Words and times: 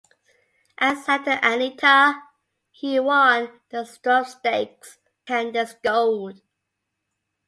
At 0.79 1.03
Santa 1.05 1.37
Anita, 1.43 2.23
he 2.71 2.99
won 2.99 3.59
the 3.69 3.83
Strub 3.83 4.25
Stakes 4.25 4.97
over 4.97 4.99
Candi's 5.51 5.75
Gold. 5.75 6.41